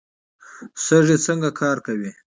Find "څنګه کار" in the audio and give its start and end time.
1.25-1.77